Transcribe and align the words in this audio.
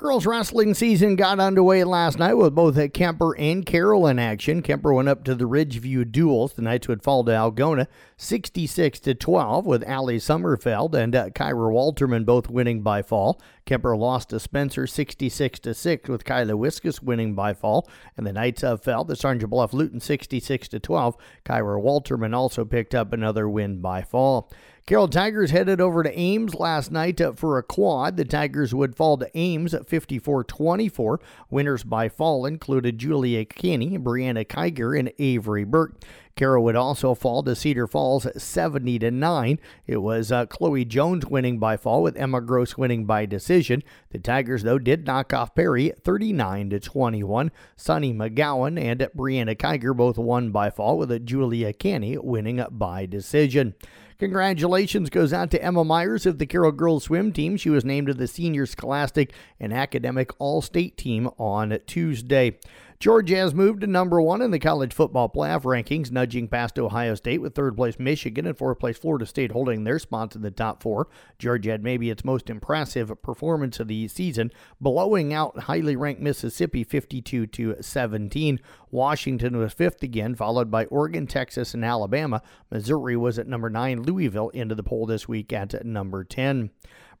Girls 0.00 0.24
wrestling 0.24 0.72
season 0.72 1.14
got 1.14 1.40
underway 1.40 1.84
last 1.84 2.18
night 2.18 2.32
with 2.32 2.54
both 2.54 2.78
Kemper 2.94 3.36
and 3.36 3.66
Carroll 3.66 4.06
in 4.06 4.18
action. 4.18 4.62
Kemper 4.62 4.94
went 4.94 5.10
up 5.10 5.24
to 5.24 5.34
the 5.34 5.44
Ridgeview 5.44 6.10
Duels. 6.10 6.54
The 6.54 6.62
Knights 6.62 6.88
would 6.88 7.02
fall 7.02 7.22
to 7.24 7.32
Algona 7.32 7.86
66 8.16 8.98
to 9.00 9.14
12 9.14 9.66
with 9.66 9.86
Allie 9.86 10.16
Sommerfeld 10.16 10.94
and 10.94 11.14
uh, 11.14 11.28
Kyra 11.28 11.70
Walterman 11.70 12.24
both 12.24 12.48
winning 12.48 12.80
by 12.80 13.02
fall. 13.02 13.42
Kemper 13.66 13.94
lost 13.94 14.30
to 14.30 14.40
Spencer 14.40 14.86
66 14.86 15.58
to 15.58 15.74
6 15.74 16.08
with 16.08 16.24
Kyla 16.24 16.54
Wiskus 16.54 17.02
winning 17.02 17.34
by 17.34 17.52
fall. 17.52 17.86
And 18.16 18.26
the 18.26 18.32
Knights 18.32 18.64
uh, 18.64 18.78
fell 18.78 19.04
to 19.04 19.14
Sergeant 19.14 19.50
Bluff 19.50 19.74
Luton 19.74 20.00
66 20.00 20.68
to 20.68 20.80
12. 20.80 21.14
Kyra 21.44 21.78
Walterman 21.78 22.34
also 22.34 22.64
picked 22.64 22.94
up 22.94 23.12
another 23.12 23.50
win 23.50 23.82
by 23.82 24.00
fall. 24.00 24.50
Carroll 24.90 25.06
Tigers 25.06 25.52
headed 25.52 25.80
over 25.80 26.02
to 26.02 26.18
Ames 26.18 26.56
last 26.56 26.90
night 26.90 27.20
uh, 27.20 27.32
for 27.34 27.58
a 27.58 27.62
quad. 27.62 28.16
The 28.16 28.24
Tigers 28.24 28.74
would 28.74 28.96
fall 28.96 29.16
to 29.18 29.30
Ames 29.38 29.72
at 29.72 29.86
54 29.86 30.42
24. 30.42 31.20
Winners 31.48 31.84
by 31.84 32.08
fall 32.08 32.44
included 32.44 32.98
Julia 32.98 33.44
Kinney, 33.44 33.98
Brianna 33.98 34.44
Kiger, 34.44 34.98
and 34.98 35.12
Avery 35.20 35.62
Burke. 35.62 36.00
Carroll 36.40 36.64
would 36.64 36.74
also 36.74 37.14
fall 37.14 37.42
to 37.42 37.54
Cedar 37.54 37.86
Falls 37.86 38.26
70 38.42 39.00
to 39.00 39.10
9. 39.10 39.58
It 39.86 39.98
was 39.98 40.32
uh, 40.32 40.46
Chloe 40.46 40.86
Jones 40.86 41.26
winning 41.26 41.58
by 41.58 41.76
fall 41.76 42.02
with 42.02 42.16
Emma 42.16 42.40
Gross 42.40 42.78
winning 42.78 43.04
by 43.04 43.26
decision. 43.26 43.82
The 44.08 44.20
Tigers 44.20 44.62
though 44.62 44.78
did 44.78 45.06
knock 45.06 45.34
off 45.34 45.54
Perry 45.54 45.92
39 46.02 46.70
to 46.70 46.80
21. 46.80 47.50
Sunny 47.76 48.14
McGowan 48.14 48.80
and 48.80 49.00
Brianna 49.14 49.54
Kiger 49.54 49.94
both 49.94 50.16
won 50.16 50.50
by 50.50 50.70
fall 50.70 50.96
with 50.96 51.26
Julia 51.26 51.74
Kinney 51.74 52.16
winning 52.16 52.64
by 52.70 53.04
decision. 53.04 53.74
Congratulations 54.18 55.08
goes 55.08 55.34
out 55.34 55.50
to 55.50 55.62
Emma 55.62 55.82
Myers 55.84 56.24
of 56.24 56.38
the 56.38 56.46
Carroll 56.46 56.72
girls 56.72 57.04
swim 57.04 57.32
team. 57.32 57.58
She 57.58 57.70
was 57.70 57.86
named 57.86 58.06
to 58.06 58.14
the 58.14 58.26
senior 58.26 58.64
scholastic 58.64 59.32
and 59.58 59.74
academic 59.74 60.30
all 60.38 60.62
state 60.62 60.96
team 60.96 61.28
on 61.38 61.78
Tuesday. 61.86 62.58
Georgia 63.00 63.36
has 63.36 63.54
moved 63.54 63.80
to 63.80 63.86
number 63.86 64.20
one 64.20 64.42
in 64.42 64.50
the 64.50 64.58
college 64.58 64.92
football 64.92 65.26
playoff 65.26 65.62
rankings, 65.62 66.10
nudging 66.10 66.46
past 66.46 66.78
Ohio 66.78 67.14
State 67.14 67.40
with 67.40 67.54
third 67.54 67.74
place 67.74 67.98
Michigan 67.98 68.46
and 68.46 68.58
fourth 68.58 68.78
place 68.78 68.98
Florida 68.98 69.24
State 69.24 69.52
holding 69.52 69.84
their 69.84 69.98
spots 69.98 70.36
in 70.36 70.42
the 70.42 70.50
top 70.50 70.82
four. 70.82 71.08
Georgia 71.38 71.70
had 71.70 71.82
maybe 71.82 72.10
its 72.10 72.26
most 72.26 72.50
impressive 72.50 73.10
performance 73.22 73.80
of 73.80 73.88
the 73.88 74.06
season, 74.06 74.52
blowing 74.82 75.32
out 75.32 75.60
highly 75.60 75.96
ranked 75.96 76.20
Mississippi 76.20 76.84
52 76.84 77.46
to 77.46 77.76
17. 77.80 78.60
Washington 78.90 79.56
was 79.56 79.72
fifth 79.72 80.02
again, 80.02 80.34
followed 80.34 80.70
by 80.70 80.84
Oregon, 80.84 81.26
Texas, 81.26 81.72
and 81.72 81.82
Alabama. 81.82 82.42
Missouri 82.70 83.16
was 83.16 83.38
at 83.38 83.48
number 83.48 83.70
nine. 83.70 84.02
Louisville 84.02 84.50
into 84.50 84.74
the 84.74 84.82
poll 84.82 85.06
this 85.06 85.26
week 85.26 85.54
at 85.54 85.86
number 85.86 86.22
10. 86.22 86.68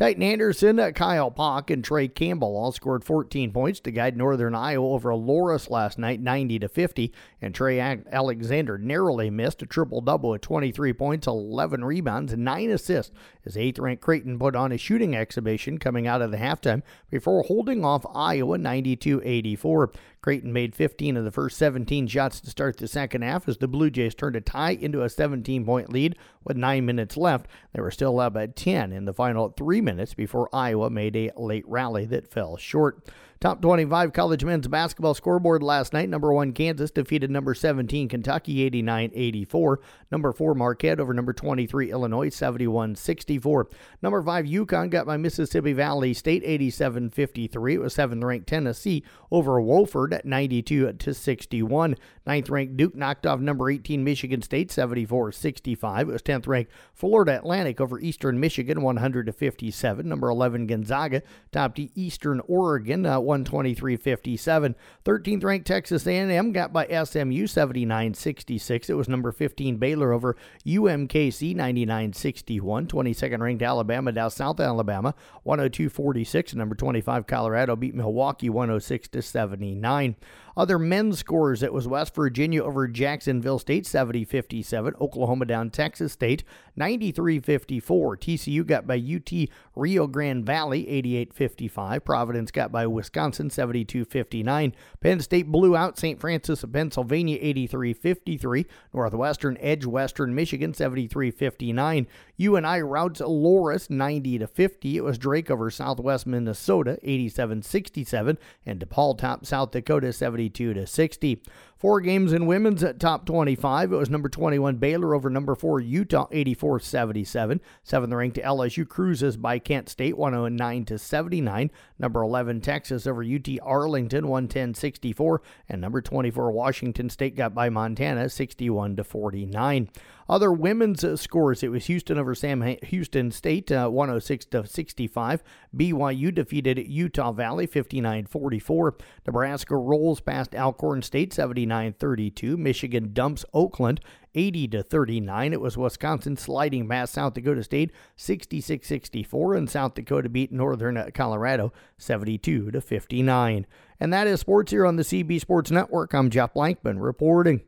Tytan 0.00 0.22
Anderson, 0.22 0.78
uh, 0.78 0.92
Kyle 0.92 1.30
Pock, 1.30 1.70
and 1.70 1.84
Trey 1.84 2.08
Campbell 2.08 2.56
all 2.56 2.72
scored 2.72 3.04
14 3.04 3.52
points 3.52 3.80
to 3.80 3.90
guide 3.90 4.16
Northern 4.16 4.54
Iowa 4.54 4.94
over 4.94 5.10
Loras 5.10 5.68
last 5.68 5.98
night, 5.98 6.20
90 6.20 6.58
to 6.60 6.68
50. 6.70 7.12
And 7.42 7.54
Trey 7.54 7.78
Alexander 7.78 8.78
narrowly 8.78 9.28
missed 9.28 9.60
a 9.60 9.66
triple 9.66 10.00
double 10.00 10.30
with 10.30 10.40
23 10.40 10.94
points, 10.94 11.26
11 11.26 11.84
rebounds, 11.84 12.32
and 12.32 12.46
9 12.46 12.70
assists 12.70 13.12
as 13.44 13.58
eighth-ranked 13.58 14.02
Creighton 14.02 14.38
put 14.38 14.56
on 14.56 14.72
a 14.72 14.78
shooting 14.78 15.14
exhibition 15.14 15.76
coming 15.76 16.06
out 16.06 16.22
of 16.22 16.30
the 16.30 16.38
halftime 16.38 16.80
before 17.10 17.42
holding 17.42 17.84
off 17.84 18.06
Iowa 18.14 18.56
92-84. 18.56 19.94
Creighton 20.22 20.52
made 20.52 20.74
15 20.74 21.16
of 21.16 21.24
the 21.24 21.30
first 21.30 21.56
17 21.56 22.06
shots 22.06 22.40
to 22.40 22.50
start 22.50 22.76
the 22.76 22.88
second 22.88 23.22
half 23.22 23.48
as 23.48 23.58
the 23.58 23.68
Blue 23.68 23.90
Jays 23.90 24.14
turned 24.14 24.36
a 24.36 24.40
tie 24.40 24.72
into 24.72 25.02
a 25.02 25.08
17 25.08 25.64
point 25.64 25.90
lead 25.90 26.16
with 26.44 26.56
nine 26.56 26.84
minutes 26.84 27.16
left. 27.16 27.46
They 27.72 27.80
were 27.80 27.90
still 27.90 28.20
up 28.20 28.36
at 28.36 28.56
10 28.56 28.92
in 28.92 29.06
the 29.06 29.14
final 29.14 29.48
three 29.50 29.80
minutes 29.80 30.14
before 30.14 30.54
Iowa 30.54 30.90
made 30.90 31.16
a 31.16 31.32
late 31.36 31.64
rally 31.66 32.04
that 32.06 32.30
fell 32.30 32.56
short. 32.56 33.08
Top 33.40 33.62
25 33.62 34.12
college 34.12 34.44
men's 34.44 34.68
basketball 34.68 35.14
scoreboard 35.14 35.62
last 35.62 35.94
night. 35.94 36.10
Number 36.10 36.30
one, 36.30 36.52
Kansas 36.52 36.90
defeated 36.90 37.30
number 37.30 37.54
17, 37.54 38.06
Kentucky 38.06 38.62
89 38.64 39.12
84. 39.14 39.80
Number 40.10 40.30
four, 40.30 40.54
Marquette 40.54 41.00
over 41.00 41.14
number 41.14 41.32
23, 41.32 41.90
Illinois 41.90 42.28
71 42.28 42.96
64. 42.96 43.68
Number 44.02 44.22
five, 44.22 44.44
UConn 44.44 44.90
got 44.90 45.06
by 45.06 45.16
Mississippi 45.16 45.72
Valley 45.72 46.12
State 46.12 46.42
87 46.44 47.08
53. 47.08 47.74
It 47.76 47.80
was 47.80 47.94
seventh 47.94 48.22
ranked 48.22 48.46
Tennessee 48.46 49.02
over 49.30 49.52
Wofford 49.52 50.12
at 50.12 50.26
92 50.26 50.92
to 50.92 51.14
61. 51.14 51.96
Ninth 52.26 52.50
ranked 52.50 52.76
Duke 52.76 52.94
knocked 52.94 53.24
off 53.24 53.40
number 53.40 53.70
18, 53.70 54.04
Michigan 54.04 54.42
State 54.42 54.70
74 54.70 55.32
65. 55.32 56.10
It 56.10 56.12
was 56.12 56.22
10th 56.22 56.46
ranked 56.46 56.72
Florida 56.92 57.38
Atlantic 57.38 57.80
over 57.80 57.98
Eastern 58.00 58.38
Michigan 58.38 58.82
100 58.82 59.24
to 59.24 59.32
57. 59.32 60.06
Number 60.06 60.28
11, 60.28 60.66
Gonzaga 60.66 61.22
topped 61.50 61.80
Eastern 61.94 62.42
Oregon. 62.46 63.06
Uh, 63.06 63.29
123.57. 63.30 64.74
13th 65.04 65.44
ranked 65.44 65.66
Texas 65.66 66.06
A&M 66.06 66.52
got 66.52 66.72
by 66.72 66.84
SMU 66.86 67.44
79.66. 67.46 68.90
It 68.90 68.94
was 68.94 69.08
number 69.08 69.32
15 69.32 69.76
Baylor 69.76 70.12
over 70.12 70.36
UMKC 70.66 71.54
99.61. 71.54 72.86
22nd 72.86 73.40
ranked 73.40 73.62
Alabama 73.62 74.12
down 74.12 74.30
South 74.30 74.60
Alabama 74.60 75.14
102.46. 75.46 76.54
Number 76.54 76.74
25 76.74 77.26
Colorado 77.26 77.76
beat 77.76 77.94
Milwaukee 77.94 78.50
106 78.50 79.08
to 79.08 79.22
79. 79.22 80.16
Other 80.56 80.78
men's 80.78 81.18
scores, 81.18 81.62
it 81.62 81.72
was 81.72 81.86
West 81.86 82.14
Virginia 82.14 82.62
over 82.62 82.88
Jacksonville 82.88 83.58
State 83.58 83.86
70 83.86 84.24
57. 84.24 84.94
Oklahoma 85.00 85.44
down 85.46 85.70
Texas 85.70 86.12
State 86.12 86.44
93 86.76 87.40
54. 87.40 88.16
TCU 88.16 88.66
got 88.66 88.86
by 88.86 88.96
UT 88.96 89.48
Rio 89.74 90.06
Grande 90.06 90.44
Valley 90.44 90.88
88 90.88 91.32
55. 91.32 92.04
Providence 92.04 92.50
got 92.50 92.72
by 92.72 92.86
Wisconsin 92.86 93.19
72 93.50 94.04
59. 94.04 94.74
Penn 95.00 95.20
State 95.20 95.50
blew 95.50 95.76
out 95.76 95.98
St. 95.98 96.20
Francis 96.20 96.62
of 96.62 96.72
Pennsylvania 96.72 97.38
83 97.40 97.92
53. 97.92 98.66
Northwestern 98.94 99.56
edge 99.60 99.84
Western 99.86 100.34
Michigan 100.34 100.72
73 100.74 101.30
59. 101.30 102.06
UNI 102.38 102.82
routes 102.82 103.20
Loras 103.20 103.90
90 103.90 104.38
to 104.38 104.46
50. 104.46 104.96
It 104.96 105.04
was 105.04 105.18
Drake 105.18 105.50
over 105.50 105.70
Southwest 105.70 106.26
Minnesota 106.26 106.98
87 107.02 107.62
67. 107.62 108.38
And 108.64 108.80
DePaul 108.80 109.18
top 109.18 109.44
South 109.44 109.70
Dakota 109.72 110.12
72 110.12 110.74
to 110.74 110.86
60. 110.86 111.42
Four 111.80 112.02
games 112.02 112.34
in 112.34 112.44
women's 112.44 112.84
at 112.84 113.00
top 113.00 113.24
25. 113.24 113.90
It 113.90 113.96
was 113.96 114.10
number 114.10 114.28
21 114.28 114.76
Baylor 114.76 115.14
over 115.14 115.30
number 115.30 115.54
4 115.54 115.80
Utah 115.80 116.26
84 116.30 116.78
77. 116.80 117.58
Seventh 117.82 118.12
ranked 118.12 118.36
LSU 118.36 118.86
cruises 118.86 119.38
by 119.38 119.58
Kent 119.58 119.88
State 119.88 120.18
109 120.18 120.84
to 120.84 120.98
79. 120.98 121.70
Number 121.98 122.20
11 122.20 122.60
Texas 122.60 123.06
over 123.06 123.24
UT 123.24 123.48
Arlington 123.62 124.28
110 124.28 124.74
64. 124.74 125.40
And 125.70 125.80
number 125.80 126.02
24 126.02 126.52
Washington 126.52 127.08
State 127.08 127.34
got 127.34 127.54
by 127.54 127.70
Montana 127.70 128.28
61 128.28 128.96
to 128.96 129.02
49. 129.02 129.88
Other 130.30 130.52
women's 130.52 131.02
uh, 131.02 131.16
scores: 131.16 131.64
it 131.64 131.72
was 131.72 131.86
Houston 131.86 132.16
over 132.16 132.36
Sam 132.36 132.76
Houston 132.84 133.32
State, 133.32 133.72
uh, 133.72 133.88
106 133.88 134.44
to 134.46 134.64
65. 134.64 135.42
BYU 135.76 136.32
defeated 136.32 136.86
Utah 136.86 137.32
Valley 137.32 137.66
59-44. 137.66 139.00
Nebraska 139.26 139.76
rolls 139.76 140.20
past 140.20 140.54
Alcorn 140.54 141.02
State 141.02 141.32
79-32. 141.32 142.56
Michigan 142.56 143.12
dumps 143.12 143.44
Oakland 143.52 144.00
80 144.36 144.68
to 144.68 144.82
39. 144.84 145.52
It 145.52 145.60
was 145.60 145.76
Wisconsin 145.76 146.36
sliding 146.36 146.88
past 146.88 147.12
South 147.12 147.34
Dakota 147.34 147.64
State 147.64 147.90
66-64 148.16 149.58
and 149.58 149.68
South 149.68 149.94
Dakota 149.94 150.28
beat 150.28 150.52
Northern 150.52 151.10
Colorado 151.10 151.72
72 151.98 152.70
to 152.70 152.80
59. 152.80 153.66
And 153.98 154.12
that 154.12 154.28
is 154.28 154.38
sports 154.38 154.70
here 154.70 154.86
on 154.86 154.94
the 154.94 155.02
CB 155.02 155.40
Sports 155.40 155.72
Network. 155.72 156.14
I'm 156.14 156.30
Jeff 156.30 156.54
Blankman 156.54 157.02
reporting. 157.02 157.62